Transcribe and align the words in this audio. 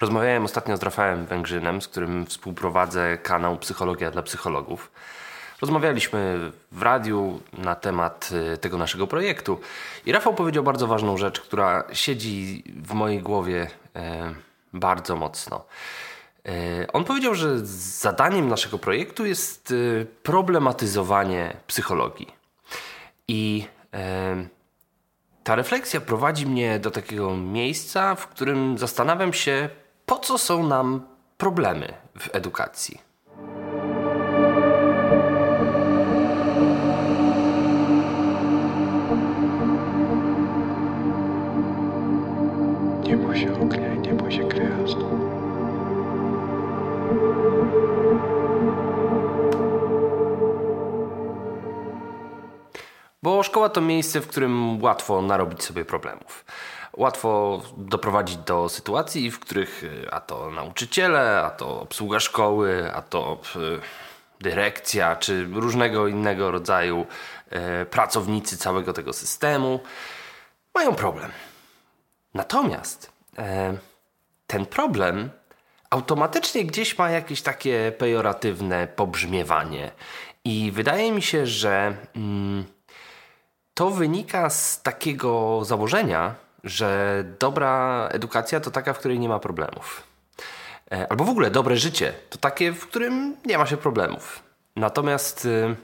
Rozmawiałem 0.00 0.44
ostatnio 0.44 0.76
z 0.76 0.82
Rafałem 0.82 1.26
Węgrzynem, 1.26 1.82
z 1.82 1.88
którym 1.88 2.26
współprowadzę 2.26 3.18
kanał 3.18 3.56
Psychologia 3.56 4.10
dla 4.10 4.22
Psychologów. 4.22 4.90
Rozmawialiśmy 5.60 6.50
w 6.72 6.82
radiu 6.82 7.40
na 7.58 7.74
temat 7.74 8.30
y, 8.54 8.58
tego 8.58 8.78
naszego 8.78 9.06
projektu 9.06 9.60
i 10.06 10.12
Rafał 10.12 10.34
powiedział 10.34 10.64
bardzo 10.64 10.86
ważną 10.86 11.16
rzecz, 11.16 11.40
która 11.40 11.84
siedzi 11.92 12.64
w 12.82 12.92
mojej 12.92 13.22
głowie 13.22 13.70
e, 13.96 14.34
bardzo 14.72 15.16
mocno. 15.16 15.64
E, 16.46 16.92
on 16.92 17.04
powiedział, 17.04 17.34
że 17.34 17.58
zadaniem 17.66 18.48
naszego 18.48 18.78
projektu 18.78 19.26
jest 19.26 19.70
y, 19.70 20.06
problematyzowanie 20.22 21.56
psychologii. 21.66 22.36
I 23.28 23.66
ta 25.44 25.54
refleksja 25.54 26.00
prowadzi 26.00 26.46
mnie 26.46 26.78
do 26.78 26.90
takiego 26.90 27.36
miejsca, 27.36 28.14
w 28.14 28.28
którym 28.28 28.78
zastanawiam 28.78 29.32
się, 29.32 29.68
po 30.06 30.18
co 30.18 30.38
są 30.38 30.66
nam 30.66 31.06
problemy 31.38 31.94
w 32.18 32.34
edukacji. 32.34 33.00
Nie 43.02 43.16
bój 43.16 43.36
się 43.36 43.60
ognia 43.60 43.94
i 43.94 43.98
nie 43.98 44.14
bój 44.14 44.32
się 44.32 44.48
gwiazd. 44.48 44.96
Bo 53.22 53.42
szkoła 53.42 53.68
to 53.68 53.80
miejsce, 53.80 54.20
w 54.20 54.26
którym 54.26 54.82
łatwo 54.82 55.22
narobić 55.22 55.62
sobie 55.62 55.84
problemów. 55.84 56.44
Łatwo 56.96 57.62
doprowadzić 57.76 58.36
do 58.36 58.68
sytuacji, 58.68 59.30
w 59.30 59.40
których 59.40 59.84
y, 59.84 60.10
a 60.10 60.20
to 60.20 60.50
nauczyciele, 60.50 61.42
a 61.42 61.50
to 61.50 61.80
obsługa 61.80 62.20
szkoły, 62.20 62.92
a 62.94 63.02
to 63.02 63.38
y, 63.56 63.80
dyrekcja, 64.40 65.16
czy 65.16 65.48
różnego 65.52 66.08
innego 66.08 66.50
rodzaju 66.50 67.06
y, 67.82 67.86
pracownicy 67.86 68.58
całego 68.58 68.92
tego 68.92 69.12
systemu 69.12 69.80
mają 70.74 70.94
problem. 70.94 71.30
Natomiast 72.34 73.12
ten 74.46 74.66
problem 74.66 75.30
automatycznie 75.90 76.64
gdzieś 76.64 76.98
ma 76.98 77.10
jakieś 77.10 77.42
takie 77.42 77.92
pejoratywne 77.98 78.86
pobrzmiewanie. 78.86 79.90
I 80.44 80.72
wydaje 80.72 81.12
mi 81.12 81.22
się, 81.22 81.46
że 81.46 81.96
mm, 82.16 82.64
to 83.74 83.90
wynika 83.90 84.50
z 84.50 84.82
takiego 84.82 85.60
założenia, 85.64 86.34
że 86.64 87.24
dobra 87.38 88.08
edukacja 88.12 88.60
to 88.60 88.70
taka, 88.70 88.92
w 88.92 88.98
której 88.98 89.18
nie 89.18 89.28
ma 89.28 89.38
problemów. 89.38 90.02
E, 90.92 91.06
albo 91.10 91.24
w 91.24 91.28
ogóle 91.28 91.50
dobre 91.50 91.76
życie 91.76 92.12
to 92.30 92.38
takie, 92.38 92.72
w 92.72 92.86
którym 92.86 93.36
nie 93.44 93.58
ma 93.58 93.66
się 93.66 93.76
problemów. 93.76 94.42
Natomiast 94.76 95.44
y, 95.44 95.76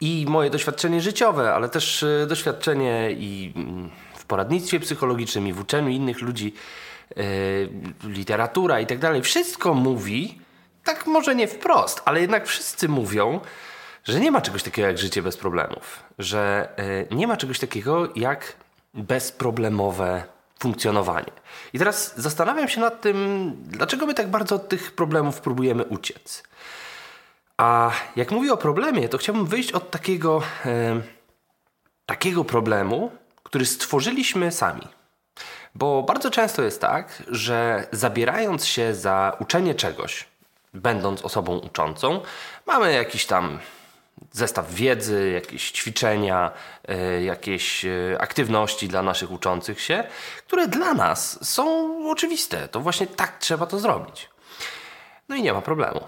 i 0.00 0.26
moje 0.28 0.50
doświadczenie 0.50 1.00
życiowe, 1.00 1.54
ale 1.54 1.68
też 1.68 2.02
y, 2.02 2.26
doświadczenie 2.28 3.10
i 3.12 3.52
mm, 3.56 3.90
w 4.14 4.24
poradnictwie 4.24 4.80
psychologicznym, 4.80 5.48
i 5.48 5.52
w 5.52 5.60
uczeniu 5.60 5.88
innych 5.88 6.20
ludzi, 6.20 6.54
y, 7.18 7.68
literatura 8.04 8.80
i 8.80 8.86
tak 8.86 8.98
dalej, 8.98 9.22
wszystko 9.22 9.74
mówi, 9.74 10.40
tak 10.84 11.06
może 11.06 11.34
nie 11.34 11.48
wprost, 11.48 12.02
ale 12.04 12.20
jednak 12.20 12.46
wszyscy 12.46 12.88
mówią, 12.88 13.40
że 14.04 14.20
nie 14.20 14.30
ma 14.30 14.40
czegoś 14.40 14.62
takiego 14.62 14.88
jak 14.88 14.98
życie 14.98 15.22
bez 15.22 15.36
problemów, 15.36 16.02
że 16.18 16.68
nie 17.10 17.26
ma 17.26 17.36
czegoś 17.36 17.58
takiego 17.58 18.08
jak 18.16 18.56
bezproblemowe 18.94 20.24
funkcjonowanie. 20.58 21.32
I 21.72 21.78
teraz 21.78 22.14
zastanawiam 22.16 22.68
się 22.68 22.80
nad 22.80 23.00
tym, 23.00 23.52
dlaczego 23.66 24.06
my 24.06 24.14
tak 24.14 24.30
bardzo 24.30 24.54
od 24.54 24.68
tych 24.68 24.92
problemów 24.92 25.40
próbujemy 25.40 25.84
uciec. 25.84 26.42
A 27.56 27.90
jak 28.16 28.30
mówię 28.30 28.52
o 28.52 28.56
problemie, 28.56 29.08
to 29.08 29.18
chciałbym 29.18 29.46
wyjść 29.46 29.72
od 29.72 29.90
takiego, 29.90 30.42
e, 30.66 31.00
takiego 32.06 32.44
problemu, 32.44 33.10
który 33.42 33.66
stworzyliśmy 33.66 34.52
sami. 34.52 34.88
Bo 35.74 36.02
bardzo 36.02 36.30
często 36.30 36.62
jest 36.62 36.80
tak, 36.80 37.22
że 37.28 37.86
zabierając 37.92 38.66
się 38.66 38.94
za 38.94 39.36
uczenie 39.40 39.74
czegoś, 39.74 40.26
będąc 40.74 41.22
osobą 41.22 41.58
uczącą, 41.58 42.20
mamy 42.66 42.92
jakiś 42.92 43.26
tam 43.26 43.58
zestaw 44.32 44.74
wiedzy, 44.74 45.30
jakieś 45.34 45.72
ćwiczenia, 45.72 46.52
e, 46.88 47.22
jakieś 47.22 47.84
e, 47.84 48.16
aktywności 48.20 48.88
dla 48.88 49.02
naszych 49.02 49.32
uczących 49.32 49.80
się, 49.80 50.04
które 50.46 50.68
dla 50.68 50.94
nas 50.94 51.48
są 51.54 51.94
oczywiste. 52.10 52.68
To 52.68 52.80
właśnie 52.80 53.06
tak 53.06 53.38
trzeba 53.38 53.66
to 53.66 53.78
zrobić. 53.78 54.30
No 55.28 55.36
i 55.36 55.42
nie 55.42 55.52
ma 55.52 55.62
problemu. 55.62 56.00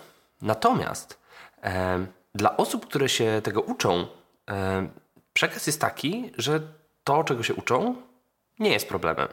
Natomiast 0.42 1.18
e, 1.62 2.06
dla 2.34 2.56
osób, 2.56 2.86
które 2.86 3.08
się 3.08 3.40
tego 3.44 3.60
uczą, 3.60 4.06
e, 4.50 4.88
przekaz 5.32 5.66
jest 5.66 5.80
taki, 5.80 6.32
że 6.38 6.60
to, 7.04 7.24
czego 7.24 7.42
się 7.42 7.54
uczą, 7.54 7.96
nie 8.58 8.70
jest 8.70 8.88
problemem. 8.88 9.28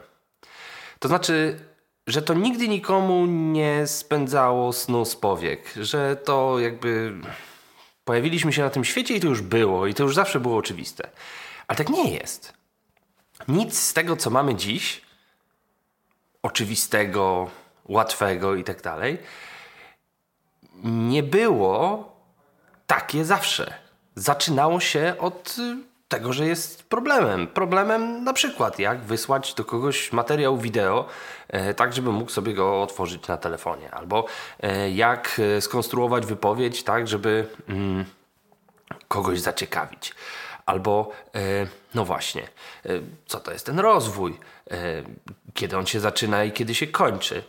To 0.98 1.08
znaczy, 1.08 1.60
że 2.06 2.22
to 2.22 2.34
nigdy 2.34 2.68
nikomu 2.68 3.26
nie 3.26 3.86
spędzało 3.86 4.72
snu 4.72 5.04
z 5.04 5.16
powiek, 5.16 5.72
że 5.76 6.16
to 6.16 6.58
jakby 6.58 7.12
pojawiliśmy 8.04 8.52
się 8.52 8.62
na 8.62 8.70
tym 8.70 8.84
świecie 8.84 9.16
i 9.16 9.20
to 9.20 9.26
już 9.26 9.42
było, 9.42 9.86
i 9.86 9.94
to 9.94 10.02
już 10.02 10.14
zawsze 10.14 10.40
było 10.40 10.56
oczywiste. 10.56 11.10
Ale 11.66 11.76
tak 11.76 11.88
nie 11.88 12.10
jest. 12.10 12.52
Nic 13.48 13.78
z 13.78 13.92
tego, 13.92 14.16
co 14.16 14.30
mamy 14.30 14.54
dziś, 14.54 15.02
oczywistego, 16.42 17.50
łatwego 17.84 18.54
i 18.54 18.64
tak 18.64 18.82
dalej, 18.82 19.18
nie 20.84 21.22
było 21.22 22.12
takie 22.86 23.24
zawsze. 23.24 23.74
Zaczynało 24.14 24.80
się 24.80 25.14
od 25.18 25.56
y, 25.58 25.89
tego, 26.10 26.32
że 26.32 26.46
jest 26.46 26.82
problemem. 26.82 27.46
Problemem 27.46 28.24
na 28.24 28.32
przykład, 28.32 28.78
jak 28.78 29.00
wysłać 29.00 29.54
do 29.54 29.64
kogoś 29.64 30.12
materiał 30.12 30.58
wideo, 30.58 31.06
e, 31.48 31.74
tak 31.74 31.92
żeby 31.92 32.12
mógł 32.12 32.30
sobie 32.30 32.54
go 32.54 32.82
otworzyć 32.82 33.28
na 33.28 33.36
telefonie, 33.36 33.90
albo 33.90 34.24
e, 34.60 34.90
jak 34.90 35.40
e, 35.56 35.60
skonstruować 35.60 36.26
wypowiedź, 36.26 36.82
tak 36.82 37.08
żeby 37.08 37.46
mm, 37.68 38.04
kogoś 39.08 39.40
zaciekawić. 39.40 40.14
Albo, 40.66 41.10
e, 41.34 41.66
no 41.94 42.04
właśnie, 42.04 42.42
e, 42.42 42.88
co 43.26 43.40
to 43.40 43.52
jest 43.52 43.66
ten 43.66 43.78
rozwój, 43.78 44.40
e, 44.70 44.76
kiedy 45.54 45.78
on 45.78 45.86
się 45.86 46.00
zaczyna 46.00 46.44
i 46.44 46.52
kiedy 46.52 46.74
się 46.74 46.86
kończy. 46.86 47.42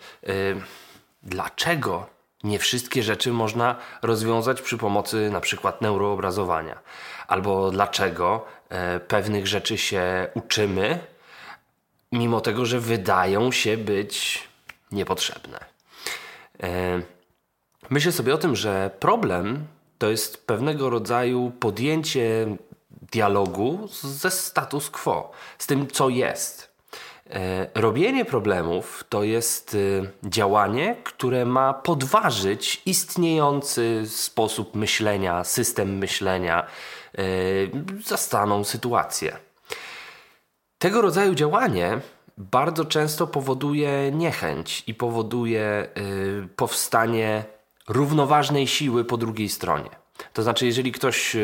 Dlaczego 1.23 2.05
nie 2.43 2.59
wszystkie 2.59 3.03
rzeczy 3.03 3.31
można 3.31 3.75
rozwiązać 4.01 4.61
przy 4.61 4.77
pomocy 4.77 5.29
na 5.29 5.41
przykład 5.41 5.81
neuroobrazowania? 5.81 6.79
Albo 7.27 7.71
dlaczego 7.71 8.45
e, 8.69 8.99
pewnych 8.99 9.47
rzeczy 9.47 9.77
się 9.77 10.27
uczymy, 10.33 10.99
mimo 12.11 12.41
tego, 12.41 12.65
że 12.65 12.79
wydają 12.79 13.51
się 13.51 13.77
być 13.77 14.43
niepotrzebne? 14.91 15.59
E, 16.63 17.01
myślę 17.89 18.11
sobie 18.11 18.33
o 18.33 18.37
tym, 18.37 18.55
że 18.55 18.91
problem 18.99 19.67
to 19.97 20.09
jest 20.09 20.47
pewnego 20.47 20.89
rodzaju 20.89 21.51
podjęcie 21.59 22.57
dialogu 23.11 23.87
ze 24.03 24.31
status 24.31 24.89
quo, 24.89 25.31
z 25.57 25.67
tym, 25.67 25.87
co 25.87 26.09
jest. 26.09 26.70
E, 27.31 27.67
robienie 27.75 28.25
problemów 28.25 29.03
to 29.09 29.23
jest 29.23 29.75
e, 29.75 30.29
działanie, 30.29 30.95
które 31.03 31.45
ma 31.45 31.73
podważyć 31.73 32.81
istniejący 32.85 34.03
sposób 34.07 34.75
myślenia, 34.75 35.43
system 35.43 35.97
myślenia, 35.97 36.67
e, 37.17 37.23
zastaną 38.05 38.63
sytuację. 38.63 39.37
Tego 40.77 41.01
rodzaju 41.01 41.35
działanie 41.35 41.99
bardzo 42.37 42.85
często 42.85 43.27
powoduje 43.27 44.11
niechęć 44.11 44.83
i 44.87 44.93
powoduje 44.93 45.87
powstanie 46.55 47.43
równoważnej 47.87 48.67
siły 48.67 49.05
po 49.05 49.17
drugiej 49.17 49.49
stronie. 49.49 49.89
To 50.33 50.43
znaczy, 50.43 50.65
jeżeli 50.65 50.91
ktoś 50.91 51.35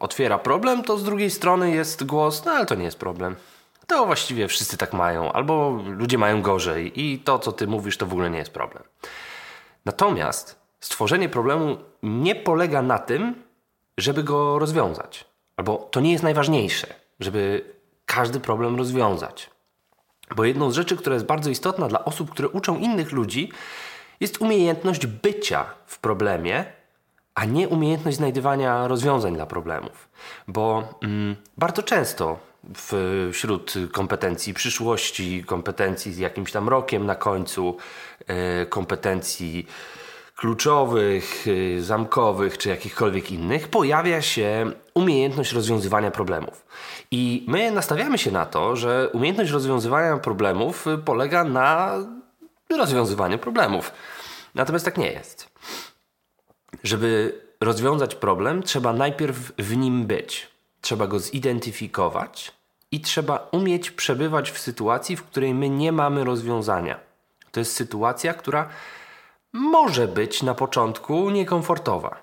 otwiera 0.00 0.38
problem, 0.38 0.82
to 0.82 0.98
z 0.98 1.04
drugiej 1.04 1.30
strony 1.30 1.70
jest 1.70 2.04
głos, 2.04 2.44
no 2.44 2.52
ale 2.52 2.66
to 2.66 2.74
nie 2.74 2.84
jest 2.84 2.98
problem 2.98 3.36
to 3.86 4.06
właściwie 4.06 4.48
wszyscy 4.48 4.76
tak 4.76 4.92
mają, 4.92 5.32
albo 5.32 5.80
ludzie 5.86 6.18
mają 6.18 6.42
gorzej 6.42 7.00
i 7.00 7.18
to, 7.18 7.38
co 7.38 7.52
ty 7.52 7.66
mówisz, 7.66 7.96
to 7.96 8.06
w 8.06 8.12
ogóle 8.12 8.30
nie 8.30 8.38
jest 8.38 8.52
problem. 8.52 8.82
Natomiast 9.84 10.60
stworzenie 10.80 11.28
problemu 11.28 11.76
nie 12.02 12.34
polega 12.34 12.82
na 12.82 12.98
tym, 12.98 13.42
żeby 13.98 14.22
go 14.22 14.58
rozwiązać. 14.58 15.24
Albo 15.56 15.76
to 15.76 16.00
nie 16.00 16.12
jest 16.12 16.24
najważniejsze, 16.24 16.94
żeby 17.20 17.64
każdy 18.06 18.40
problem 18.40 18.76
rozwiązać. 18.76 19.50
Bo 20.36 20.44
jedną 20.44 20.70
z 20.70 20.74
rzeczy, 20.74 20.96
która 20.96 21.14
jest 21.14 21.26
bardzo 21.26 21.50
istotna 21.50 21.88
dla 21.88 22.04
osób, 22.04 22.30
które 22.30 22.48
uczą 22.48 22.78
innych 22.78 23.12
ludzi, 23.12 23.52
jest 24.20 24.40
umiejętność 24.40 25.06
bycia 25.06 25.64
w 25.86 25.98
problemie, 25.98 26.64
a 27.34 27.44
nie 27.44 27.68
umiejętność 27.68 28.16
znajdywania 28.16 28.88
rozwiązań 28.88 29.34
dla 29.34 29.46
problemów. 29.46 30.08
Bo 30.48 30.88
mm, 31.02 31.36
bardzo 31.56 31.82
często 31.82 32.38
wśród 33.32 33.74
kompetencji 33.92 34.54
przyszłości, 34.54 35.44
kompetencji 35.44 36.12
z 36.12 36.18
jakimś 36.18 36.52
tam 36.52 36.68
rokiem 36.68 37.06
na 37.06 37.14
końcu, 37.14 37.76
e, 38.26 38.66
kompetencji 38.66 39.66
kluczowych, 40.36 41.46
e, 41.76 41.82
zamkowych 41.82 42.58
czy 42.58 42.68
jakichkolwiek 42.68 43.32
innych, 43.32 43.68
pojawia 43.68 44.22
się 44.22 44.72
umiejętność 44.94 45.52
rozwiązywania 45.52 46.10
problemów. 46.10 46.66
I 47.10 47.44
my 47.48 47.70
nastawiamy 47.70 48.18
się 48.18 48.30
na 48.30 48.46
to, 48.46 48.76
że 48.76 49.10
umiejętność 49.12 49.50
rozwiązywania 49.50 50.16
problemów 50.16 50.86
polega 51.04 51.44
na 51.44 51.96
rozwiązywaniu 52.70 53.38
problemów. 53.38 53.92
Natomiast 54.54 54.84
tak 54.84 54.98
nie 54.98 55.12
jest. 55.12 55.48
Żeby 56.82 57.40
rozwiązać 57.60 58.14
problem, 58.14 58.62
trzeba 58.62 58.92
najpierw 58.92 59.52
w 59.58 59.76
nim 59.76 60.06
być. 60.06 60.53
Trzeba 60.84 61.06
go 61.06 61.18
zidentyfikować 61.18 62.52
i 62.90 63.00
trzeba 63.00 63.48
umieć 63.52 63.90
przebywać 63.90 64.50
w 64.50 64.58
sytuacji, 64.58 65.16
w 65.16 65.22
której 65.22 65.54
my 65.54 65.68
nie 65.68 65.92
mamy 65.92 66.24
rozwiązania. 66.24 67.00
To 67.52 67.60
jest 67.60 67.72
sytuacja, 67.72 68.34
która 68.34 68.68
może 69.52 70.08
być 70.08 70.42
na 70.42 70.54
początku 70.54 71.30
niekomfortowa. 71.30 72.16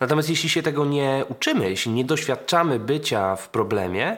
Natomiast 0.00 0.30
jeśli 0.30 0.48
się 0.48 0.62
tego 0.62 0.84
nie 0.84 1.24
uczymy, 1.28 1.70
jeśli 1.70 1.92
nie 1.92 2.04
doświadczamy 2.04 2.78
bycia 2.78 3.36
w 3.36 3.48
problemie, 3.48 4.16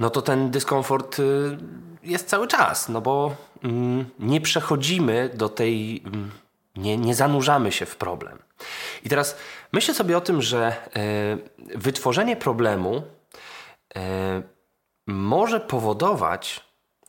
no 0.00 0.10
to 0.10 0.22
ten 0.22 0.50
dyskomfort 0.50 1.18
y, 1.18 1.58
jest 2.02 2.28
cały 2.28 2.48
czas, 2.48 2.88
no 2.88 3.00
bo 3.00 3.36
mm, 3.62 4.04
nie 4.18 4.40
przechodzimy 4.40 5.30
do 5.34 5.48
tej, 5.48 6.02
mm, 6.04 6.30
nie, 6.76 6.96
nie 6.96 7.14
zanurzamy 7.14 7.72
się 7.72 7.86
w 7.86 7.96
problem. 7.96 8.38
I 9.04 9.08
teraz 9.08 9.36
myślę 9.72 9.94
sobie 9.94 10.16
o 10.16 10.20
tym, 10.20 10.42
że 10.42 10.76
y, 11.66 11.78
wytworzenie 11.78 12.36
problemu 12.36 12.96
y, 13.96 14.00
może 15.06 15.60
powodować 15.60 16.66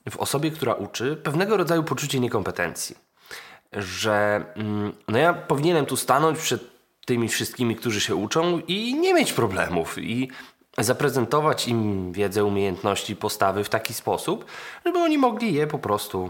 w 0.09 0.17
osobie, 0.17 0.51
która 0.51 0.73
uczy, 0.73 1.15
pewnego 1.23 1.57
rodzaju 1.57 1.83
poczucie 1.83 2.19
niekompetencji. 2.19 2.97
Że 3.73 4.45
mm, 4.55 4.93
no 5.07 5.17
ja 5.17 5.33
powinienem 5.33 5.85
tu 5.85 5.97
stanąć 5.97 6.39
przed 6.39 6.61
tymi 7.05 7.29
wszystkimi, 7.29 7.75
którzy 7.75 8.01
się 8.01 8.15
uczą 8.15 8.59
i 8.67 8.95
nie 8.95 9.13
mieć 9.13 9.33
problemów. 9.33 9.97
I 9.97 10.31
zaprezentować 10.77 11.67
im 11.67 12.11
wiedzę, 12.11 12.45
umiejętności, 12.45 13.15
postawy 13.15 13.63
w 13.63 13.69
taki 13.69 13.93
sposób, 13.93 14.45
żeby 14.85 14.99
oni 14.99 15.17
mogli 15.17 15.53
je 15.53 15.67
po 15.67 15.79
prostu 15.79 16.29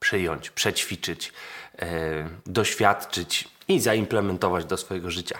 przyjąć, 0.00 0.50
przećwiczyć, 0.50 1.32
doświadczyć 2.46 3.48
i 3.68 3.80
zaimplementować 3.80 4.64
do 4.64 4.76
swojego 4.76 5.10
życia 5.10 5.38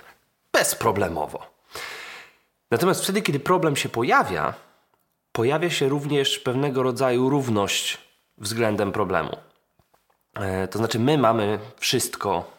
bezproblemowo. 0.53 1.47
Natomiast 2.71 3.03
wtedy, 3.03 3.23
kiedy 3.23 3.41
problem 3.41 3.77
się 3.77 3.89
pojawia, 3.89 4.55
pojawia 5.33 5.71
się 5.71 5.89
również 5.89 6.39
pewnego 6.39 6.83
rodzaju 6.83 7.31
równość 7.31 7.99
względem 8.39 8.93
problemu. 8.93 9.37
E, 10.35 10.69
to 10.69 10.79
znaczy, 10.79 10.99
my 10.99 11.19
mamy 11.19 11.59
wszystko 11.77 12.51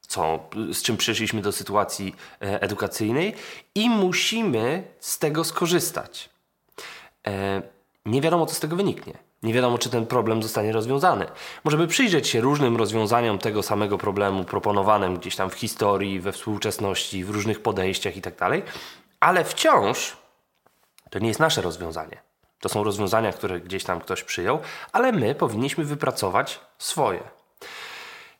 co, 0.00 0.48
z 0.72 0.82
czym 0.82 0.96
przeszliśmy 0.96 1.42
do 1.42 1.52
sytuacji 1.52 2.16
e, 2.42 2.62
edukacyjnej 2.62 3.34
i 3.74 3.90
musimy 3.90 4.84
z 5.00 5.18
tego 5.18 5.44
skorzystać. 5.44 6.30
E, 7.26 7.62
nie 8.06 8.20
wiadomo, 8.20 8.46
co 8.46 8.54
z 8.54 8.60
tego 8.60 8.76
wyniknie. 8.76 9.25
Nie 9.46 9.54
wiadomo, 9.54 9.78
czy 9.78 9.90
ten 9.90 10.06
problem 10.06 10.42
zostanie 10.42 10.72
rozwiązany. 10.72 11.26
Możemy 11.64 11.86
przyjrzeć 11.86 12.28
się 12.28 12.40
różnym 12.40 12.76
rozwiązaniom 12.76 13.38
tego 13.38 13.62
samego 13.62 13.98
problemu 13.98 14.44
proponowanym 14.44 15.18
gdzieś 15.18 15.36
tam 15.36 15.50
w 15.50 15.54
historii, 15.54 16.20
we 16.20 16.32
współczesności, 16.32 17.24
w 17.24 17.30
różnych 17.30 17.62
podejściach 17.62 18.16
itd., 18.16 18.36
tak 18.36 18.62
ale 19.20 19.44
wciąż 19.44 20.16
to 21.10 21.18
nie 21.18 21.28
jest 21.28 21.40
nasze 21.40 21.62
rozwiązanie. 21.62 22.20
To 22.60 22.68
są 22.68 22.84
rozwiązania, 22.84 23.32
które 23.32 23.60
gdzieś 23.60 23.84
tam 23.84 24.00
ktoś 24.00 24.22
przyjął, 24.22 24.58
ale 24.92 25.12
my 25.12 25.34
powinniśmy 25.34 25.84
wypracować 25.84 26.60
swoje. 26.78 27.20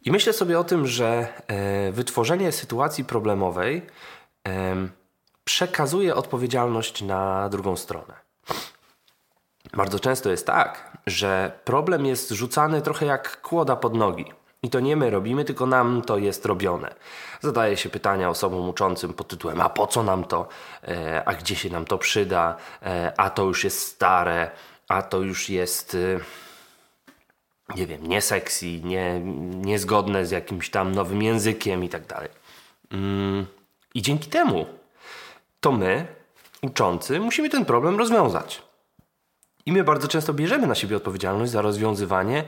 I 0.04 0.10
myślę 0.10 0.32
sobie 0.32 0.58
o 0.58 0.64
tym, 0.64 0.86
że 0.86 1.28
e, 1.46 1.92
wytworzenie 1.92 2.52
sytuacji 2.52 3.04
problemowej 3.04 3.82
przekazuje 5.44 6.14
odpowiedzialność 6.14 7.02
na 7.02 7.48
drugą 7.48 7.76
stronę. 7.76 8.14
Bardzo 9.74 10.00
często 10.00 10.30
jest 10.30 10.46
tak, 10.46 10.98
że 11.06 11.52
problem 11.64 12.06
jest 12.06 12.30
rzucany 12.30 12.82
trochę 12.82 13.06
jak 13.06 13.40
kłoda 13.40 13.76
pod 13.76 13.94
nogi. 13.94 14.24
I 14.62 14.70
to 14.70 14.80
nie 14.80 14.96
my 14.96 15.10
robimy, 15.10 15.44
tylko 15.44 15.66
nam 15.66 16.02
to 16.02 16.18
jest 16.18 16.46
robione. 16.46 16.94
Zadaje 17.40 17.76
się 17.76 17.88
pytania 17.88 18.30
osobom 18.30 18.68
uczącym 18.68 19.12
pod 19.12 19.28
tytułem: 19.28 19.60
A 19.60 19.68
po 19.68 19.86
co 19.86 20.02
nam 20.02 20.24
to? 20.24 20.48
E, 20.88 21.22
a 21.24 21.34
gdzie 21.34 21.56
się 21.56 21.70
nam 21.70 21.84
to 21.84 21.98
przyda? 21.98 22.56
E, 22.82 23.12
a 23.16 23.30
to 23.30 23.44
już 23.44 23.64
jest 23.64 23.82
stare, 23.82 24.50
a 24.88 25.02
to 25.02 25.20
już 25.20 25.50
jest 25.50 25.96
nie 27.74 27.86
wiem, 27.86 28.06
nie 28.06 28.20
sexy, 28.20 28.66
nie, 28.66 29.20
niezgodne 29.54 30.26
z 30.26 30.30
jakimś 30.30 30.70
tam 30.70 30.92
nowym 30.92 31.22
językiem 31.22 31.84
i 31.84 31.88
tak 31.88 32.06
dalej. 32.06 32.28
Mm, 32.90 33.46
I 33.94 34.02
dzięki 34.02 34.30
temu 34.30 34.66
to 35.60 35.72
my, 35.72 36.06
uczący, 36.62 37.20
musimy 37.20 37.50
ten 37.50 37.64
problem 37.64 37.98
rozwiązać. 37.98 38.62
I 39.66 39.72
my 39.72 39.84
bardzo 39.84 40.08
często 40.08 40.34
bierzemy 40.34 40.66
na 40.66 40.74
siebie 40.74 40.96
odpowiedzialność 40.96 41.52
za 41.52 41.62
rozwiązywanie 41.62 42.44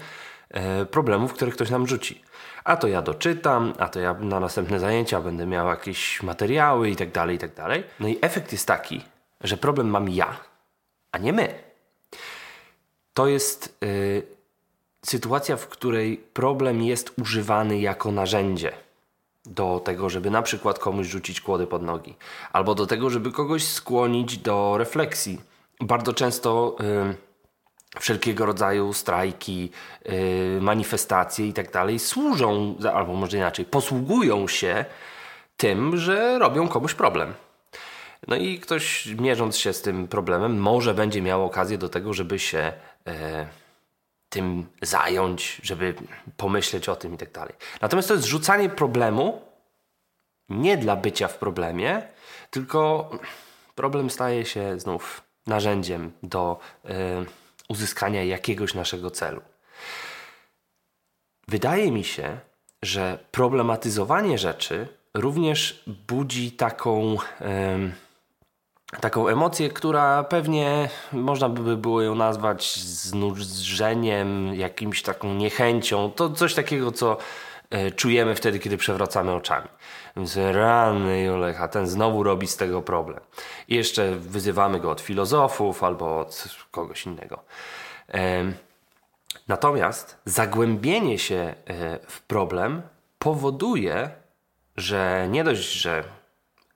e, 0.50 0.86
problemów, 0.86 1.32
które 1.32 1.50
ktoś 1.50 1.70
nam 1.70 1.86
rzuci. 1.86 2.22
A 2.64 2.76
to 2.76 2.88
ja 2.88 3.02
doczytam, 3.02 3.72
a 3.78 3.88
to 3.88 4.00
ja 4.00 4.14
na 4.14 4.40
następne 4.40 4.80
zajęcia 4.80 5.20
będę 5.20 5.46
miał 5.46 5.68
jakieś 5.68 6.22
materiały 6.22 6.90
i 6.90 6.96
tak 6.96 7.12
dalej, 7.12 7.36
i 7.36 7.38
tak 7.38 7.54
dalej. 7.54 7.84
No 8.00 8.08
i 8.08 8.18
efekt 8.20 8.52
jest 8.52 8.66
taki, 8.66 9.04
że 9.40 9.56
problem 9.56 9.90
mam 9.90 10.08
ja, 10.08 10.36
a 11.12 11.18
nie 11.18 11.32
my. 11.32 11.54
To 13.14 13.26
jest... 13.26 13.78
Yy, 13.80 14.38
sytuacja, 15.06 15.56
w 15.56 15.68
której 15.68 16.16
problem 16.16 16.82
jest 16.82 17.12
używany 17.18 17.78
jako 17.78 18.12
narzędzie 18.12 18.72
do 19.46 19.80
tego, 19.84 20.10
żeby 20.10 20.30
na 20.30 20.42
przykład 20.42 20.78
komuś 20.78 21.06
rzucić 21.06 21.40
kłody 21.40 21.66
pod 21.66 21.82
nogi, 21.82 22.14
albo 22.52 22.74
do 22.74 22.86
tego, 22.86 23.10
żeby 23.10 23.32
kogoś 23.32 23.64
skłonić 23.64 24.38
do 24.38 24.78
refleksji. 24.78 25.40
Bardzo 25.80 26.12
często 26.12 26.76
y, 27.94 28.00
wszelkiego 28.00 28.46
rodzaju 28.46 28.92
strajki, 28.92 29.70
y, 30.08 30.58
manifestacje 30.60 31.46
i 31.46 31.52
tak 31.52 31.72
dalej 31.72 31.98
służą, 31.98 32.76
albo 32.94 33.12
może 33.14 33.36
inaczej, 33.36 33.64
posługują 33.64 34.48
się 34.48 34.84
tym, 35.56 35.96
że 35.96 36.38
robią 36.38 36.68
komuś 36.68 36.94
problem. 36.94 37.34
No 38.28 38.36
i 38.36 38.60
ktoś 38.60 39.06
mierząc 39.06 39.56
się 39.56 39.72
z 39.72 39.82
tym 39.82 40.08
problemem, 40.08 40.60
może 40.60 40.94
będzie 40.94 41.22
miał 41.22 41.44
okazję 41.44 41.78
do 41.78 41.88
tego, 41.88 42.14
żeby 42.14 42.38
się 42.38 42.72
y, 43.08 43.12
tym 44.28 44.66
zająć, 44.82 45.60
żeby 45.62 45.94
pomyśleć 46.36 46.88
o 46.88 46.96
tym 46.96 47.14
i 47.14 47.18
tak 47.18 47.32
dalej. 47.32 47.54
Natomiast 47.80 48.08
to 48.08 48.14
jest 48.14 48.26
rzucanie 48.26 48.68
problemu 48.68 49.42
nie 50.48 50.76
dla 50.76 50.96
bycia 50.96 51.28
w 51.28 51.38
problemie, 51.38 52.02
tylko 52.50 53.10
problem 53.74 54.10
staje 54.10 54.44
się 54.44 54.80
znów 54.80 55.27
narzędziem 55.48 56.12
do 56.22 56.58
y, 56.84 56.88
uzyskania 57.68 58.24
jakiegoś 58.24 58.74
naszego 58.74 59.10
celu. 59.10 59.40
Wydaje 61.48 61.92
mi 61.92 62.04
się, 62.04 62.38
że 62.82 63.18
problematyzowanie 63.30 64.38
rzeczy 64.38 64.88
również 65.14 65.84
budzi 66.08 66.52
taką. 66.52 67.16
Y, 67.40 68.08
taką 69.00 69.28
emocję, 69.28 69.68
która 69.68 70.24
pewnie 70.24 70.88
można 71.12 71.48
by 71.48 71.76
było 71.76 72.02
ją 72.02 72.14
nazwać 72.14 72.76
znużeniem, 72.76 74.54
jakimś 74.54 75.02
taką 75.02 75.34
niechęcią. 75.34 76.10
To 76.10 76.30
coś 76.30 76.54
takiego, 76.54 76.92
co 76.92 77.16
czujemy 77.96 78.34
wtedy, 78.34 78.58
kiedy 78.58 78.76
przewracamy 78.76 79.32
oczami. 79.32 79.68
Więc 80.16 80.36
rany 80.36 81.22
Julek, 81.22 81.60
a 81.60 81.68
ten 81.68 81.86
znowu 81.86 82.22
robi 82.22 82.46
z 82.46 82.56
tego 82.56 82.82
problem. 82.82 83.20
I 83.68 83.74
jeszcze 83.74 84.16
wyzywamy 84.16 84.80
go 84.80 84.90
od 84.90 85.00
filozofów 85.00 85.84
albo 85.84 86.20
od 86.20 86.44
kogoś 86.70 87.06
innego. 87.06 87.42
Natomiast 89.48 90.16
zagłębienie 90.24 91.18
się 91.18 91.36
e, 91.36 91.54
w 92.06 92.22
problem 92.22 92.82
powoduje, 93.18 94.10
że 94.76 95.26
nie 95.30 95.44
dość, 95.44 95.72
że 95.72 96.04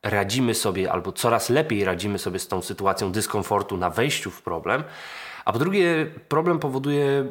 radzimy 0.03 0.55
sobie 0.55 0.93
albo 0.93 1.13
coraz 1.13 1.51
lepiej 1.51 1.85
radzimy 1.85 2.19
sobie 2.19 2.39
z 2.39 2.49
tą 2.49 2.63
sytuacją 2.63 3.13
dyskomfortu 3.13 3.77
na 3.77 3.91
wejściu 3.91 4.31
w 4.31 4.43
problem, 4.43 4.85
a 5.45 5.53
po 5.53 5.59
drugie, 5.59 6.07
problem 6.29 6.59
powoduje 6.59 7.25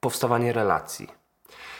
powstawanie 0.00 0.52
relacji. 0.52 1.08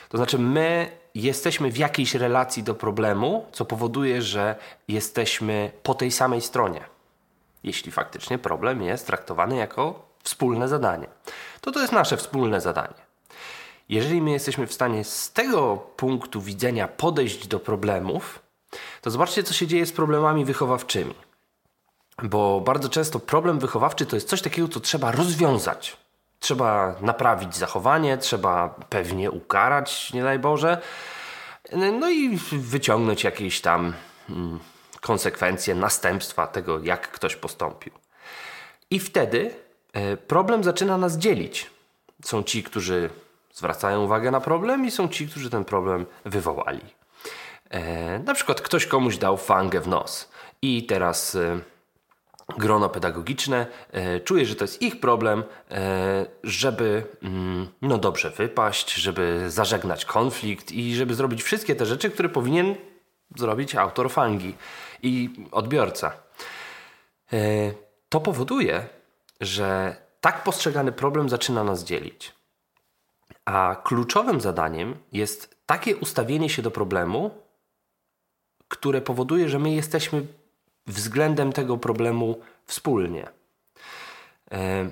To 0.09 0.17
znaczy, 0.17 0.39
my 0.39 0.91
jesteśmy 1.23 1.71
w 1.71 1.77
jakiejś 1.77 2.15
relacji 2.15 2.63
do 2.63 2.75
problemu, 2.75 3.47
co 3.53 3.65
powoduje, 3.65 4.23
że 4.23 4.57
jesteśmy 4.89 5.73
po 5.83 5.95
tej 5.95 6.11
samej 6.11 6.41
stronie. 6.41 6.81
Jeśli 7.65 7.93
faktycznie 7.93 8.39
problem 8.39 8.83
jest 8.83 9.07
traktowany 9.07 9.57
jako 9.57 10.09
wspólne 10.23 10.69
zadanie, 10.69 11.07
to 11.61 11.73
to 11.73 11.81
jest 11.81 11.93
nasze 11.93 12.17
wspólne 12.17 12.61
zadanie. 12.61 13.07
Jeżeli 13.89 14.23
my 14.23 14.31
jesteśmy 14.31 14.67
w 14.67 14.73
stanie 14.73 15.05
z 15.05 15.33
tego 15.33 15.77
punktu 15.77 16.41
widzenia 16.41 16.89
podejść 16.89 17.47
do 17.47 17.61
problemów, 17.61 18.43
to 19.01 19.11
zobaczcie, 19.11 19.43
co 19.43 19.55
się 19.55 19.67
dzieje 19.67 19.87
z 19.87 19.93
problemami 19.93 20.45
wychowawczymi. 20.45 21.15
bo 22.23 22.61
bardzo 22.61 22.89
często 22.89 23.19
problem 23.21 23.59
wychowawczy 23.59 24.07
to 24.07 24.17
jest 24.17 24.29
coś 24.29 24.43
takiego, 24.43 24.69
co 24.69 24.81
trzeba 24.81 25.13
rozwiązać. 25.13 26.06
Trzeba 26.41 26.95
naprawić 27.01 27.57
zachowanie, 27.57 28.19
trzeba 28.19 28.75
pewnie 28.89 29.31
ukarać, 29.31 30.13
nie 30.13 30.23
daj 30.23 30.39
Boże, 30.39 30.81
no 31.73 32.11
i 32.11 32.39
wyciągnąć 32.53 33.25
jakieś 33.25 33.61
tam 33.61 33.93
mm, 34.31 34.59
konsekwencje, 35.01 35.75
następstwa 35.75 36.47
tego, 36.47 36.81
jak 36.83 37.11
ktoś 37.11 37.37
postąpił. 37.37 37.93
I 38.91 38.99
wtedy 38.99 39.55
e, 39.93 40.17
problem 40.17 40.65
zaczyna 40.65 40.99
nas 40.99 41.19
dzielić. 41.19 41.71
Są 42.25 42.43
ci, 42.43 42.63
którzy 42.63 43.11
zwracają 43.55 44.05
uwagę 44.05 44.31
na 44.31 44.41
problem, 44.41 44.87
i 44.87 44.91
są 44.91 45.09
ci, 45.09 45.29
którzy 45.29 45.51
ten 45.51 45.65
problem 45.65 46.07
wywołali. 46.25 46.81
E, 47.71 48.19
na 48.19 48.35
przykład 48.35 48.61
ktoś 48.61 48.87
komuś 48.87 49.17
dał 49.17 49.37
fangę 49.37 49.81
w 49.81 49.89
nos, 49.89 50.29
i 50.63 50.87
teraz 50.87 51.35
e, 51.35 51.61
grono 52.59 52.89
pedagogiczne 52.89 53.67
czuje, 54.25 54.47
że 54.47 54.57
to 54.57 54.65
jest 54.65 54.83
ich 54.83 55.01
problem, 55.01 55.45
żeby 56.43 57.05
mm, 57.23 57.69
no 57.83 57.99
dobrze 57.99 58.31
wypaść, 58.31 58.95
żeby 58.95 59.51
zażegnać 59.51 60.05
konflikt 60.05 60.73
i 60.73 60.95
żeby 60.95 61.15
zrobić 61.15 61.43
wszystkie 61.43 61.75
te 61.77 61.87
rzeczy, 61.87 62.11
które 62.11 62.29
powinien 62.29 62.75
zrobić 63.37 63.75
autor 63.75 64.11
fangi 64.11 64.55
i 65.03 65.31
odbiorca. 65.51 66.13
To 68.09 68.21
powoduje, 68.21 68.87
że 69.41 69.97
tak 70.21 70.43
postrzegany 70.43 70.93
problem 70.93 71.29
zaczyna 71.29 71.65
nas 71.65 71.85
dzielić. 71.85 72.33
A 73.45 73.77
kluczowym 73.85 74.41
zadaniem 74.41 74.97
jest 75.13 75.57
takie 75.67 75.97
ustawienie 75.97 76.51
się 76.51 76.63
do 76.63 76.71
problemu, 76.71 77.31
które 78.69 79.01
powoduje, 79.01 79.49
że 79.49 79.59
my 79.59 79.71
jesteśmy 79.75 80.27
względem 80.87 81.53
tego 81.53 81.77
problemu 81.77 82.41
wspólnie. 82.65 83.29
E, 84.53 84.91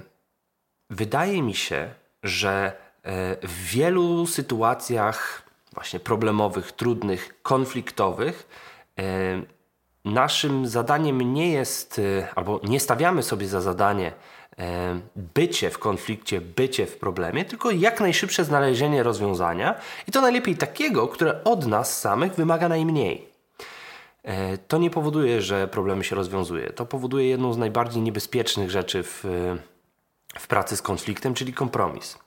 wydaje 0.90 1.42
mi 1.42 1.54
się, 1.54 1.94
że 2.22 2.72
e, 3.02 3.36
w 3.48 3.64
wielu 3.64 4.26
sytuacjach 4.26 5.42
właśnie 5.72 6.00
problemowych, 6.00 6.72
trudnych, 6.72 7.42
konfliktowych 7.42 8.48
e, 8.98 9.04
naszym 10.04 10.66
zadaniem 10.66 11.34
nie 11.34 11.52
jest, 11.52 12.00
albo 12.34 12.60
nie 12.64 12.80
stawiamy 12.80 13.22
sobie 13.22 13.46
za 13.46 13.60
zadanie 13.60 14.12
bycie 15.16 15.70
w 15.70 15.78
konflikcie, 15.78 16.40
bycie 16.40 16.86
w 16.86 16.98
problemie, 16.98 17.44
tylko 17.44 17.70
jak 17.70 18.00
najszybsze 18.00 18.44
znalezienie 18.44 19.02
rozwiązania 19.02 19.74
i 20.08 20.12
to 20.12 20.20
najlepiej 20.20 20.56
takiego, 20.56 21.08
które 21.08 21.44
od 21.44 21.66
nas 21.66 22.00
samych 22.00 22.34
wymaga 22.34 22.68
najmniej. 22.68 23.33
E, 24.24 24.58
to 24.58 24.78
nie 24.78 24.90
powoduje, 24.90 25.42
że 25.42 25.68
problemy 25.68 26.04
się 26.04 26.16
rozwiązuje. 26.16 26.70
To 26.72 26.86
powoduje 26.86 27.28
jedną 27.28 27.52
z 27.52 27.58
najbardziej 27.58 28.02
niebezpiecznych 28.02 28.70
rzeczy 28.70 29.02
w, 29.02 29.24
w 30.38 30.46
pracy 30.46 30.76
z 30.76 30.82
konfliktem, 30.82 31.34
czyli 31.34 31.52
kompromis. 31.52 32.18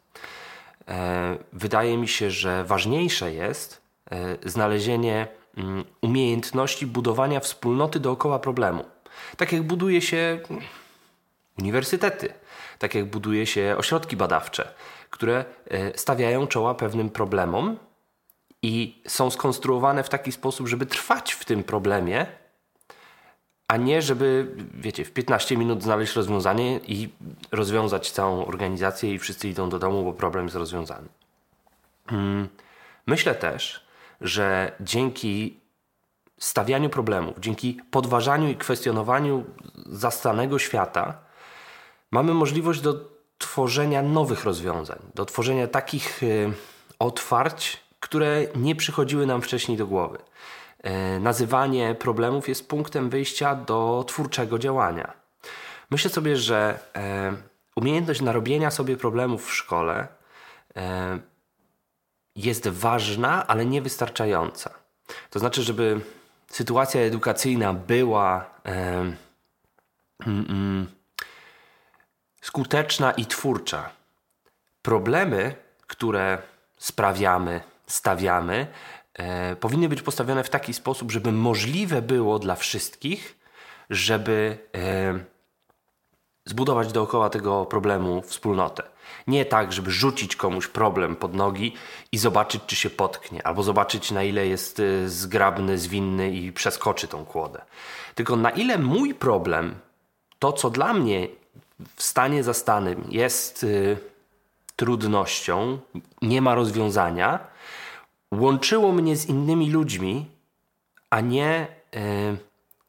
E, 0.88 1.38
wydaje 1.54 1.98
mi 1.98 2.08
się, 2.08 2.32
że 2.32 2.63
ważniejsze 2.63 3.34
jest 3.34 3.88
znalezienie 4.46 5.27
Mm, 5.58 5.86
umiejętności 6.01 6.88
budowania 6.88 7.39
wspólnoty 7.39 8.00
dookoła 8.00 8.39
problemu. 8.39 8.86
Tak 9.38 9.51
jak 9.51 9.63
buduje 9.63 10.01
się 10.01 10.39
uniwersytety, 11.60 12.34
tak 12.80 12.96
jak 12.96 13.06
buduje 13.06 13.46
się 13.46 13.75
ośrodki 13.77 14.18
badawcze, 14.18 14.74
które 15.10 15.46
e, 15.70 15.98
stawiają 15.98 16.48
czoła 16.48 16.75
pewnym 16.75 17.10
problemom 17.10 17.77
i 18.62 19.02
są 19.08 19.30
skonstruowane 19.30 20.04
w 20.04 20.10
taki 20.10 20.32
sposób, 20.32 20.68
żeby 20.68 20.86
trwać 20.86 21.34
w 21.34 21.46
tym 21.46 21.64
problemie, 21.64 22.26
a 23.68 23.78
nie 23.78 24.02
żeby, 24.02 24.56
wiecie, 24.74 25.06
w 25.06 25.12
15 25.12 25.58
minut 25.58 25.84
znaleźć 25.84 26.16
rozwiązanie 26.16 26.78
i 26.78 27.10
rozwiązać 27.52 28.12
całą 28.12 28.46
organizację 28.46 29.14
i 29.14 29.20
wszyscy 29.20 29.50
idą 29.50 29.70
do 29.70 29.80
domu, 29.80 30.04
bo 30.04 30.14
problem 30.14 30.46
jest 30.46 30.56
rozwiązany. 30.56 31.08
Mm, 32.12 32.48
myślę 33.08 33.36
też, 33.36 33.88
że 34.22 34.72
dzięki 34.80 35.60
stawianiu 36.40 36.90
problemów, 36.90 37.40
dzięki 37.40 37.80
podważaniu 37.92 38.50
i 38.50 38.56
kwestionowaniu 38.56 39.46
zastanego 39.86 40.60
świata, 40.60 41.20
mamy 42.12 42.34
możliwość 42.34 42.82
do 42.82 42.96
tworzenia 43.38 44.02
nowych 44.02 44.44
rozwiązań, 44.44 45.00
do 45.16 45.26
tworzenia 45.26 45.68
takich 45.68 46.24
y, 46.24 46.54
otwarć, 47.00 47.80
które 48.00 48.46
nie 48.56 48.75
przychodziły 48.75 49.25
nam 49.25 49.42
wcześniej 49.42 49.77
do 49.77 49.88
głowy. 49.88 50.18
Y, 50.18 51.20
nazywanie 51.20 51.96
problemów 51.96 52.50
jest 52.50 52.70
punktem 52.70 53.10
wyjścia 53.10 53.56
do 53.56 54.04
twórczego 54.08 54.60
działania. 54.60 55.13
Myślę 55.92 56.12
sobie, 56.12 56.38
że 56.38 56.80
y, 57.36 57.44
umiejętność 57.75 58.22
narobienia 58.22 58.72
sobie 58.72 58.98
problemów 58.98 59.48
w 59.48 59.54
szkole 59.54 60.08
jest 62.36 62.68
ważna, 62.68 63.48
ale 63.48 63.66
niewystarczająca. 63.66 64.74
To 65.30 65.39
znaczy, 65.39 65.63
żeby 65.63 66.01
sytuacja 66.51 67.01
edukacyjna 67.01 67.74
była 67.74 68.46
e, 68.66 69.13
mm, 70.25 70.88
skuteczna 72.42 73.12
i 73.12 73.25
twórcza, 73.25 73.89
problemy, 74.82 75.56
które 75.88 76.38
sprawiamy, 76.77 77.62
stawiamy, 77.88 78.67
e, 79.13 79.56
powinny 79.56 79.89
być 79.89 80.01
postawione 80.01 80.44
w 80.44 80.50
taki 80.50 80.74
sposób, 80.74 81.12
żeby 81.12 81.32
możliwe 81.32 82.01
było 82.01 82.39
dla 82.39 82.56
wszystkich, 82.56 83.38
żeby 83.89 84.58
e, 84.75 85.20
zbudować 86.46 86.91
dookoła 86.91 87.29
tego 87.29 87.65
problemu 87.65 88.22
wspólnotę. 88.22 88.84
Nie 89.27 89.46
tak, 89.46 89.74
żeby 89.74 89.91
rzucić 89.91 90.36
komuś 90.36 90.67
problem 90.67 91.15
pod 91.15 91.34
nogi 91.34 91.74
i 92.12 92.17
zobaczyć, 92.17 92.62
czy 92.67 92.75
się 92.75 92.89
potknie, 92.89 93.48
albo 93.48 93.63
zobaczyć, 93.63 94.12
na 94.12 94.24
ile 94.24 94.48
jest 94.48 94.79
y, 94.79 95.10
zgrabny, 95.10 95.77
zwinny 95.77 96.32
i 96.32 96.51
przeskoczy 96.51 97.08
tą 97.08 97.25
kłodę. 97.25 97.62
Tylko 98.15 98.36
na 98.36 98.50
ile 98.50 98.77
mój 98.77 99.13
problem, 99.13 99.75
to 100.39 100.53
co 100.53 100.70
dla 100.70 100.94
mnie 100.94 101.27
w 101.96 102.03
stanie 102.03 102.44
zastanym 102.44 103.08
jest 103.10 103.63
y, 103.63 103.98
trudnością, 104.75 105.79
nie 106.22 106.41
ma 106.41 106.56
rozwiązania, 106.56 107.39
łączyło 108.31 108.91
mnie 108.91 109.15
z 109.15 109.25
innymi 109.25 109.72
ludźmi, 109.72 110.25
a 111.10 111.22
nie. 111.22 111.67
Y, 111.96 112.48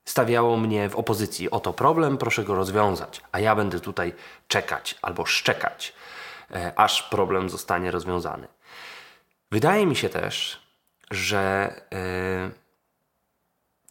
stawiało 0.08 0.56
mnie 0.56 0.88
w 0.88 0.96
opozycji. 0.96 1.50
Oto 1.50 1.72
problem, 1.72 2.18
proszę 2.18 2.44
go 2.44 2.54
rozwiązać, 2.54 3.20
a 3.32 3.40
ja 3.40 3.56
będę 3.56 3.80
tutaj 3.80 4.14
czekać 4.48 4.98
albo 5.02 5.26
szczekać, 5.26 5.94
e, 6.50 6.72
aż 6.76 7.02
problem 7.02 7.50
zostanie 7.50 7.90
rozwiązany. 7.90 8.48
Wydaje 9.50 9.86
mi 9.86 9.96
się 9.96 10.08
też, 10.08 10.62
że 11.10 11.74
e, 11.92 12.50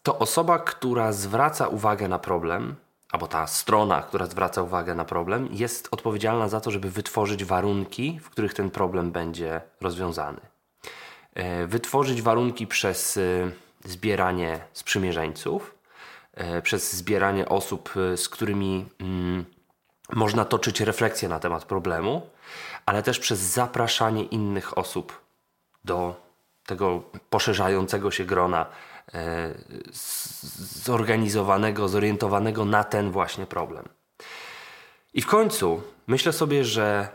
to 0.04 0.20
osoba, 0.20 0.60
która 0.60 1.12
zwraca 1.12 1.68
uwagę 1.68 2.08
na 2.08 2.20
problem, 2.20 2.76
albo 3.12 3.28
ta 3.28 3.48
strona, 3.48 4.02
która 4.02 4.26
zwraca 4.26 4.62
uwagę 4.62 4.96
na 4.96 5.06
problem, 5.06 5.50
jest 5.52 5.88
odpowiedzialna 5.92 6.50
za 6.50 6.62
to, 6.62 6.72
żeby 6.72 6.92
wytworzyć 6.92 7.46
warunki, 7.46 8.20
w 8.24 8.30
których 8.30 8.54
ten 8.54 8.72
problem 8.72 9.12
będzie 9.12 9.62
rozwiązany. 9.82 10.40
E, 11.38 11.68
wytworzyć 11.68 12.22
warunki 12.22 12.68
przez 12.68 13.20
zbieranie 13.84 14.60
sprzymierzeńców, 14.74 15.78
E, 16.38 16.62
przez 16.62 16.94
zbieranie 16.96 17.50
osób, 17.50 17.94
e, 18.14 18.18
z 18.18 18.30
którymi 18.30 18.86
mm, 19.00 19.46
można 20.14 20.46
toczyć 20.46 20.82
refleksję 20.82 21.30
na 21.30 21.40
temat 21.40 21.66
problemu, 21.66 22.30
ale 22.86 23.04
też 23.04 23.20
przez 23.20 23.40
zapraszanie 23.40 24.24
innych 24.24 24.78
osób 24.78 25.22
do 25.86 26.16
tego 26.66 27.04
poszerzającego 27.30 28.12
się 28.12 28.26
grona 28.26 28.66
e, 29.14 29.54
zorganizowanego, 30.84 31.88
zorientowanego 31.88 32.66
na 32.66 32.84
ten 32.84 33.12
właśnie 33.12 33.46
problem. 33.46 33.90
I 35.14 35.22
w 35.22 35.28
końcu 35.28 35.82
myślę 36.08 36.34
sobie, 36.34 36.66
że 36.66 37.08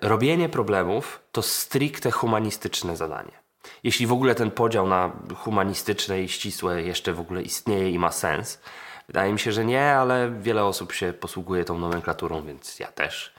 robienie 0.00 0.48
problemów 0.48 1.20
to 1.32 1.42
stricte 1.42 2.10
humanistyczne 2.10 2.96
zadanie 2.96 3.45
jeśli 3.84 4.06
w 4.06 4.12
ogóle 4.12 4.34
ten 4.34 4.50
podział 4.50 4.86
na 4.86 5.10
humanistyczne 5.36 6.22
i 6.22 6.28
ścisłe 6.28 6.82
jeszcze 6.82 7.12
w 7.12 7.20
ogóle 7.20 7.42
istnieje 7.42 7.90
i 7.90 7.98
ma 7.98 8.12
sens. 8.12 8.60
Wydaje 9.06 9.32
mi 9.32 9.38
się, 9.38 9.52
że 9.52 9.64
nie, 9.64 9.92
ale 9.92 10.30
wiele 10.40 10.64
osób 10.64 10.92
się 10.92 11.12
posługuje 11.12 11.64
tą 11.64 11.78
nomenklaturą, 11.78 12.42
więc 12.42 12.78
ja 12.78 12.86
też. 12.86 13.34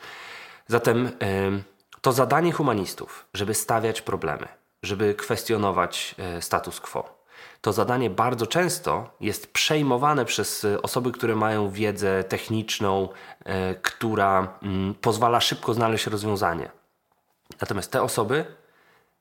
Zatem 0.68 1.12
to 2.02 2.12
zadanie 2.12 2.52
humanistów, 2.52 3.26
żeby 3.34 3.54
stawiać 3.54 4.02
problemy, 4.02 4.48
żeby 4.84 5.16
kwestionować 5.16 6.16
e, 6.18 6.42
status 6.42 6.80
quo. 6.80 7.18
To 7.62 7.74
zadanie 7.74 8.10
bardzo 8.10 8.48
często 8.48 9.10
jest 9.20 9.54
przejmowane 9.54 10.26
przez 10.26 10.66
e, 10.66 10.82
osoby, 10.82 11.12
które 11.12 11.36
mają 11.36 11.70
wiedzę 11.70 12.24
techniczną, 12.24 13.10
e, 13.46 13.76
która 13.76 14.60
mm, 14.62 14.96
pozwala 14.96 15.42
szybko 15.42 15.74
znaleźć 15.74 16.08
rozwiązanie. 16.08 16.70
Natomiast 17.62 17.92
te 17.92 18.02
osoby 18.02 18.46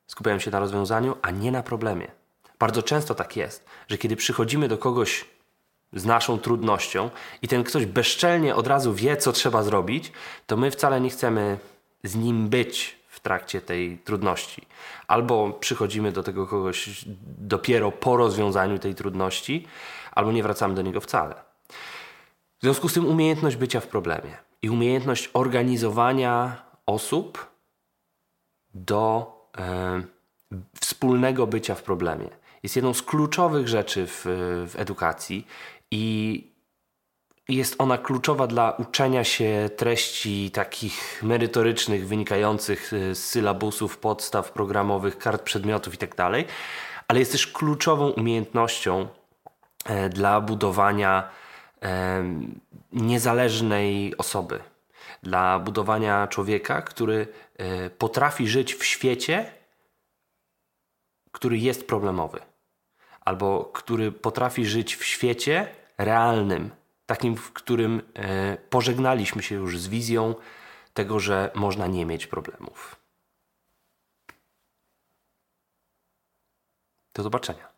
skupiają 0.07 0.39
się 0.39 0.51
na 0.51 0.61
rozwiązaniu, 0.61 1.17
a 1.23 1.31
nie 1.31 1.53
na 1.53 1.63
problemie. 1.63 2.11
Bardzo 2.59 2.83
często 2.83 3.15
tak 3.15 3.37
jest, 3.37 3.65
że 3.89 3.99
kiedy 3.99 4.17
przychodzimy 4.17 4.69
do 4.69 4.79
kogoś 4.79 5.25
z 5.93 6.05
naszą 6.05 6.39
trudnością 6.39 7.11
i 7.43 7.49
ten 7.49 7.65
ktoś 7.65 7.87
bezczelnie 7.87 8.55
od 8.55 8.67
razu 8.67 8.95
wie, 8.95 9.17
co 9.17 9.33
trzeba 9.33 9.63
zrobić, 9.63 10.13
to 10.47 10.57
my 10.57 10.71
wcale 10.71 11.01
nie 11.01 11.11
chcemy 11.11 11.59
z 12.05 12.17
nim 12.17 12.49
być 12.49 12.99
w 13.09 13.21
trakcie 13.21 13.61
tej 13.61 13.99
trudności. 13.99 14.67
Albo 15.07 15.51
przychodzimy 15.51 16.13
do 16.13 16.23
tego 16.23 16.47
kogoś 16.47 17.05
dopiero 17.39 17.93
po 17.93 18.17
rozwiązaniu 18.17 18.79
tej 18.79 18.95
trudności, 18.95 19.67
albo 20.13 20.33
nie 20.33 20.43
wracamy 20.43 20.75
do 20.75 20.83
niego 20.83 21.01
wcale. 21.01 21.35
W 22.59 22.63
związku 22.63 22.89
z 22.89 22.95
tym 22.95 23.07
umiejętność 23.07 23.57
bycia 23.57 23.81
w 23.81 23.87
problemie 23.87 24.37
i 24.63 24.71
umiejętność 24.71 25.31
organizowania 25.33 26.63
osób 26.87 27.47
do 28.75 29.36
wspólnego 30.81 31.47
bycia 31.47 31.75
w 31.75 31.83
problemie 31.83 32.29
jest 32.67 32.77
jedną 32.77 32.95
z 32.95 33.03
kluczowych 33.03 33.69
rzeczy 33.69 34.07
w, 34.07 34.23
w 34.69 34.75
edukacji 34.77 35.47
i 35.91 36.45
jest 37.49 37.75
ona 37.79 37.99
kluczowa 37.99 38.47
dla 38.47 38.71
uczenia 38.71 39.25
się 39.25 39.71
treści 39.77 40.51
takich 40.51 41.23
merytorycznych, 41.23 42.09
wynikających 42.09 42.93
z 43.13 43.19
sylabusów, 43.19 43.99
podstaw 43.99 44.53
programowych, 44.53 45.19
kart 45.19 45.43
przedmiotów 45.43 45.95
itd., 45.95 46.45
ale 47.09 47.19
jest 47.19 47.33
też 47.33 47.47
kluczową 47.47 48.11
umiejętnością 48.11 49.09
e, 49.85 50.09
dla 50.09 50.41
budowania 50.41 51.29
e, 51.83 52.25
niezależnej 52.93 54.17
osoby, 54.19 54.61
dla 55.27 55.59
budowania 55.59 56.27
człowieka, 56.27 56.83
który 56.83 57.29
e, 57.57 57.91
potrafi 57.91 58.49
żyć 58.49 58.75
w 58.75 58.85
świecie, 58.85 59.53
który 61.33 61.59
jest 61.59 61.87
problemowy, 61.87 62.41
albo 63.21 63.65
który 63.65 64.13
potrafi 64.13 64.67
żyć 64.67 64.97
w 64.97 65.05
świecie 65.05 65.75
realnym, 65.99 66.71
takim, 67.07 67.37
w 67.37 67.53
którym 67.53 68.03
e, 68.15 68.57
pożegnaliśmy 68.57 69.43
się 69.43 69.55
już 69.55 69.79
z 69.79 69.89
wizją 69.89 70.35
tego, 70.95 71.21
że 71.21 71.51
można 71.55 71.87
nie 71.87 72.07
mieć 72.07 72.27
problemów. 72.27 72.97
Do 77.15 77.23
zobaczenia. 77.23 77.76